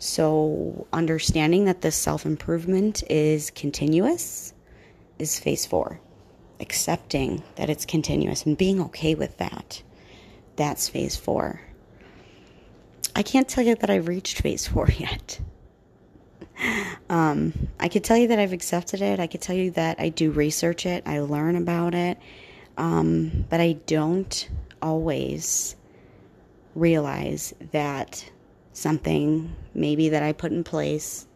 So 0.00 0.88
understanding 0.92 1.66
that 1.66 1.82
this 1.82 1.94
self-improvement 1.94 3.04
is 3.08 3.50
continuous 3.50 4.52
is 5.20 5.38
phase 5.38 5.64
4 5.66 6.00
accepting 6.60 7.42
that 7.56 7.70
it's 7.70 7.86
continuous 7.86 8.44
and 8.44 8.56
being 8.56 8.80
okay 8.80 9.14
with 9.14 9.36
that. 9.38 9.82
That's 10.56 10.88
phase 10.88 11.16
four. 11.16 11.60
I 13.16 13.22
can't 13.22 13.48
tell 13.48 13.64
you 13.64 13.74
that 13.74 13.90
I've 13.90 14.08
reached 14.08 14.42
phase 14.42 14.66
four 14.66 14.88
yet. 14.98 15.40
Um, 17.08 17.68
I 17.80 17.88
could 17.88 18.04
tell 18.04 18.18
you 18.18 18.28
that 18.28 18.38
I've 18.38 18.52
accepted 18.52 19.00
it. 19.00 19.18
I 19.18 19.26
could 19.26 19.40
tell 19.40 19.56
you 19.56 19.70
that 19.72 19.98
I 19.98 20.10
do 20.10 20.30
research 20.30 20.84
it, 20.84 21.02
I 21.06 21.20
learn 21.20 21.56
about 21.56 21.94
it, 21.94 22.18
um, 22.76 23.46
but 23.48 23.60
I 23.60 23.72
don't 23.86 24.48
always 24.82 25.74
realize 26.74 27.54
that 27.72 28.30
something 28.72 29.54
maybe 29.74 30.08
that 30.10 30.22
I 30.22 30.32
put 30.32 30.52
in 30.52 30.64
place 30.64 31.26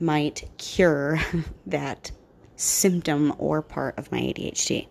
might 0.00 0.48
cure 0.58 1.20
that 1.66 2.10
symptom 2.56 3.34
or 3.38 3.62
part 3.62 3.98
of 3.98 4.10
my 4.10 4.18
ADHD. 4.18 4.86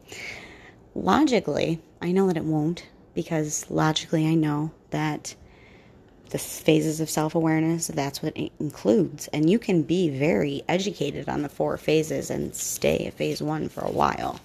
Logically, 0.94 1.82
I 2.02 2.12
know 2.12 2.28
that 2.28 2.38
it 2.38 2.46
won't 2.46 2.88
because 3.14 3.70
logically 3.70 4.28
I 4.28 4.36
know 4.36 4.72
that 4.92 5.36
the 6.30 6.38
phases 6.38 7.00
of 7.00 7.10
self 7.10 7.36
awareness, 7.36 7.88
that's 7.88 8.22
what 8.22 8.36
it 8.36 8.52
includes. 8.60 9.28
And 9.30 9.50
you 9.50 9.60
can 9.60 9.84
be 9.84 10.10
very 10.10 10.64
educated 10.68 11.30
on 11.30 11.42
the 11.42 11.50
four 11.50 11.78
phases 11.78 12.30
and 12.30 12.56
stay 12.56 13.06
at 13.06 13.14
phase 13.14 13.42
one 13.42 13.70
for 13.70 13.82
a 13.82 13.92
while. 13.92 14.40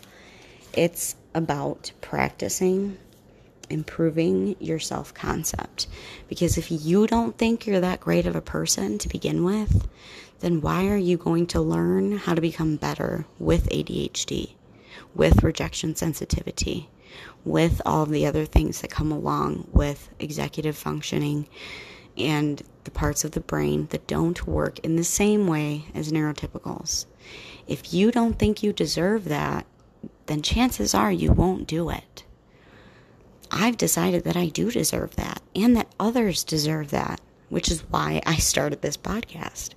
It's 0.72 1.16
about 1.34 1.90
practicing, 2.00 2.96
improving 3.70 4.56
your 4.58 4.78
self 4.78 5.14
concept. 5.14 5.86
Because 6.28 6.58
if 6.58 6.70
you 6.70 7.06
don't 7.06 7.38
think 7.38 7.66
you're 7.66 7.80
that 7.80 8.00
great 8.00 8.26
of 8.26 8.36
a 8.36 8.42
person 8.42 8.98
to 8.98 9.08
begin 9.08 9.44
with, 9.44 9.88
then 10.40 10.60
why 10.60 10.88
are 10.88 10.96
you 10.96 11.16
going 11.16 11.46
to 11.48 11.60
learn 11.60 12.18
how 12.18 12.34
to 12.34 12.40
become 12.40 12.76
better 12.76 13.26
with 13.38 13.68
ADHD, 13.68 14.54
with 15.14 15.42
rejection 15.42 15.94
sensitivity, 15.94 16.88
with 17.44 17.80
all 17.84 18.06
the 18.06 18.26
other 18.26 18.44
things 18.44 18.80
that 18.80 18.90
come 18.90 19.12
along 19.12 19.68
with 19.72 20.08
executive 20.18 20.76
functioning 20.76 21.46
and 22.16 22.62
the 22.84 22.90
parts 22.90 23.24
of 23.24 23.32
the 23.32 23.40
brain 23.40 23.86
that 23.90 24.06
don't 24.06 24.46
work 24.46 24.78
in 24.80 24.96
the 24.96 25.04
same 25.04 25.46
way 25.46 25.84
as 25.94 26.10
neurotypicals? 26.10 27.06
If 27.66 27.92
you 27.94 28.10
don't 28.10 28.38
think 28.38 28.62
you 28.62 28.72
deserve 28.72 29.26
that, 29.26 29.66
then 30.26 30.42
chances 30.42 30.94
are 30.94 31.12
you 31.12 31.32
won't 31.32 31.66
do 31.66 31.90
it. 31.90 32.04
I've 33.50 33.76
decided 33.76 34.24
that 34.24 34.36
I 34.36 34.46
do 34.46 34.70
deserve 34.70 35.16
that 35.16 35.42
and 35.54 35.76
that 35.76 35.92
others 35.98 36.44
deserve 36.44 36.90
that, 36.90 37.20
which 37.48 37.70
is 37.70 37.80
why 37.90 38.22
I 38.26 38.36
started 38.36 38.82
this 38.82 38.96
podcast 38.96 39.70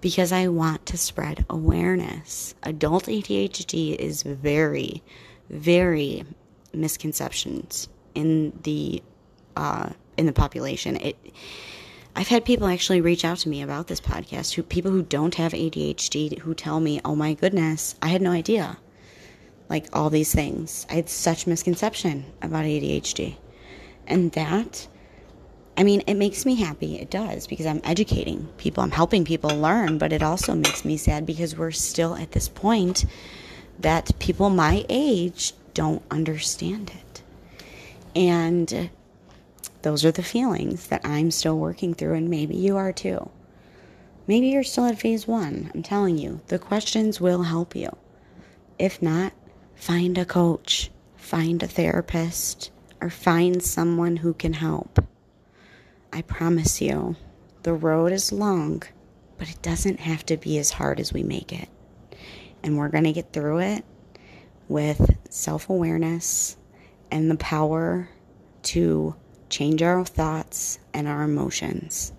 because 0.00 0.32
I 0.32 0.48
want 0.48 0.86
to 0.86 0.98
spread 0.98 1.44
awareness. 1.50 2.54
Adult 2.62 3.06
ADHD 3.06 3.96
is 3.96 4.22
very, 4.22 5.02
very 5.50 6.24
misconceptions 6.72 7.88
in 8.14 8.58
the 8.62 9.02
uh, 9.56 9.90
in 10.16 10.26
the 10.26 10.32
population. 10.32 10.96
It. 10.96 11.16
I've 12.16 12.28
had 12.28 12.44
people 12.44 12.66
actually 12.66 13.00
reach 13.00 13.24
out 13.24 13.38
to 13.38 13.48
me 13.48 13.62
about 13.62 13.86
this 13.86 14.00
podcast 14.00 14.54
who 14.54 14.62
people 14.62 14.90
who 14.90 15.02
don't 15.02 15.34
have 15.36 15.52
ADHD 15.52 16.38
who 16.40 16.54
tell 16.54 16.80
me, 16.80 17.00
"Oh 17.04 17.14
my 17.14 17.34
goodness, 17.34 17.94
I 18.02 18.08
had 18.08 18.22
no 18.22 18.30
idea." 18.32 18.78
Like 19.68 19.88
all 19.92 20.10
these 20.10 20.34
things. 20.34 20.86
I 20.90 20.94
had 20.94 21.08
such 21.08 21.46
misconception 21.46 22.24
about 22.40 22.64
ADHD. 22.64 23.36
And 24.06 24.32
that 24.32 24.88
I 25.78 25.84
mean, 25.84 26.02
it 26.08 26.14
makes 26.14 26.44
me 26.44 26.56
happy. 26.56 26.98
It 26.98 27.08
does 27.08 27.46
because 27.46 27.64
I'm 27.64 27.80
educating 27.84 28.48
people, 28.56 28.82
I'm 28.82 28.90
helping 28.90 29.24
people 29.24 29.50
learn, 29.50 29.96
but 29.96 30.12
it 30.12 30.24
also 30.24 30.56
makes 30.56 30.84
me 30.84 30.96
sad 30.96 31.24
because 31.24 31.56
we're 31.56 31.70
still 31.70 32.16
at 32.16 32.32
this 32.32 32.48
point 32.48 33.04
that 33.78 34.10
people 34.18 34.50
my 34.50 34.84
age 34.88 35.54
don't 35.74 36.02
understand 36.10 36.90
it. 36.90 37.22
And 38.16 38.90
those 39.82 40.04
are 40.04 40.10
the 40.10 40.24
feelings 40.24 40.88
that 40.88 41.06
I'm 41.06 41.30
still 41.30 41.56
working 41.56 41.94
through, 41.94 42.14
and 42.14 42.28
maybe 42.28 42.56
you 42.56 42.76
are 42.76 42.92
too. 42.92 43.30
Maybe 44.26 44.48
you're 44.48 44.64
still 44.64 44.86
at 44.86 44.98
phase 44.98 45.28
one. 45.28 45.70
I'm 45.72 45.84
telling 45.84 46.18
you, 46.18 46.40
the 46.48 46.58
questions 46.58 47.20
will 47.20 47.44
help 47.44 47.76
you. 47.76 47.96
If 48.80 49.00
not, 49.00 49.32
find 49.78 50.18
a 50.18 50.24
coach, 50.24 50.90
find 51.16 51.62
a 51.62 51.66
therapist, 51.66 52.70
or 53.00 53.08
find 53.08 53.62
someone 53.62 54.16
who 54.16 54.34
can 54.34 54.52
help. 54.52 55.02
I 56.12 56.22
promise 56.22 56.80
you, 56.80 57.16
the 57.62 57.72
road 57.72 58.12
is 58.12 58.32
long, 58.32 58.82
but 59.38 59.48
it 59.48 59.62
doesn't 59.62 60.00
have 60.00 60.26
to 60.26 60.36
be 60.36 60.58
as 60.58 60.72
hard 60.72 61.00
as 61.00 61.12
we 61.12 61.22
make 61.22 61.52
it. 61.52 61.68
And 62.62 62.76
we're 62.76 62.88
going 62.88 63.04
to 63.04 63.12
get 63.12 63.32
through 63.32 63.58
it 63.60 63.84
with 64.68 65.16
self 65.30 65.70
awareness 65.70 66.56
and 67.10 67.30
the 67.30 67.36
power 67.36 68.08
to 68.64 69.14
change 69.48 69.80
our 69.80 70.04
thoughts 70.04 70.78
and 70.92 71.06
our 71.06 71.22
emotions. 71.22 72.12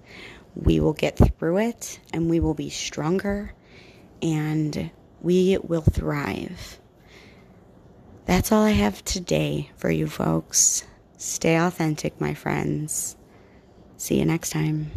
We 0.56 0.80
will 0.80 0.94
get 0.94 1.18
through 1.18 1.58
it 1.60 2.00
and 2.14 2.30
we 2.30 2.40
will 2.40 2.54
be 2.54 2.70
stronger 2.70 3.54
and 4.22 4.90
we 5.22 5.58
will 5.62 5.82
thrive. 5.82 6.79
That's 8.30 8.52
all 8.52 8.62
I 8.62 8.74
have 8.74 9.04
today 9.06 9.72
for 9.76 9.90
you 9.90 10.06
folks. 10.06 10.86
Stay 11.18 11.58
authentic, 11.58 12.22
my 12.22 12.36
friends. 12.36 13.18
See 13.98 14.20
you 14.20 14.26
next 14.26 14.52
time. 14.52 14.92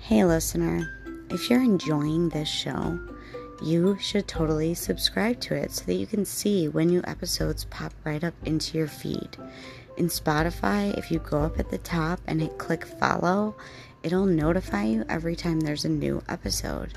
Hey, 0.00 0.22
listener, 0.22 0.86
if 1.30 1.48
you're 1.48 1.62
enjoying 1.62 2.28
this 2.28 2.46
show, 2.46 3.00
you 3.62 3.96
should 3.98 4.28
totally 4.28 4.74
subscribe 4.74 5.40
to 5.40 5.54
it 5.54 5.72
so 5.72 5.86
that 5.86 5.94
you 5.94 6.06
can 6.06 6.26
see 6.26 6.68
when 6.68 6.88
new 6.88 7.00
episodes 7.04 7.64
pop 7.70 7.94
right 8.04 8.22
up 8.22 8.34
into 8.44 8.76
your 8.76 8.86
feed. 8.86 9.38
In 9.96 10.08
Spotify, 10.08 10.96
if 10.98 11.10
you 11.10 11.20
go 11.20 11.40
up 11.40 11.58
at 11.58 11.70
the 11.70 11.78
top 11.78 12.20
and 12.26 12.42
hit 12.42 12.58
click 12.58 12.84
follow, 12.84 13.56
it'll 14.02 14.26
notify 14.26 14.84
you 14.84 15.04
every 15.08 15.36
time 15.36 15.60
there's 15.60 15.84
a 15.84 15.90
new 15.90 16.22
episode. 16.28 16.92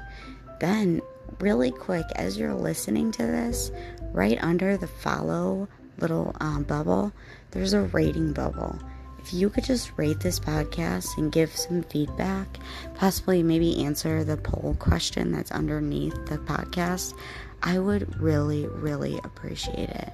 Then 0.60 1.02
really 1.39 1.72
quick, 1.72 2.06
as 2.16 2.38
you're 2.38 2.54
listening 2.54 3.12
to 3.13 3.24
this, 3.24 3.72
right 4.12 4.42
under 4.42 4.78
the 4.78 4.88
follow 4.88 5.68
little 6.00 6.36
um, 6.39 6.63
bubble, 6.63 7.12
there's 7.52 7.74
a 7.74 7.82
rating 7.82 8.34
bubble. 8.34 8.78
If 9.20 9.34
you 9.34 9.50
could 9.50 9.63
just 9.63 9.98
rate 9.98 10.20
this 10.20 10.39
podcast 10.39 11.18
and 11.18 11.32
give 11.32 11.56
some 11.56 11.84
feedback, 11.84 12.58
possibly 12.96 13.42
maybe 13.42 13.86
answer 13.86 14.24
the 14.24 14.38
poll 14.38 14.76
question 14.80 15.32
that's 15.32 15.52
underneath 15.52 16.13
the 16.26 16.38
podcast, 16.39 17.18
I 17.62 17.80
would 17.80 18.20
really, 18.20 18.68
really 18.68 19.18
appreciate 19.24 19.89
it. 19.89 20.12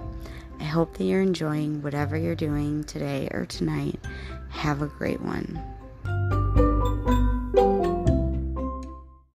I 0.60 0.64
hope 0.64 0.98
that 0.98 1.06
you're 1.06 1.22
enjoying 1.22 1.82
whatever 1.82 2.18
you're 2.18 2.36
doing 2.36 2.84
today 2.84 3.30
or 3.32 3.46
tonight. 3.46 4.00
Have 4.50 4.82
a 4.84 4.88
great 4.88 5.22
one. 5.22 5.60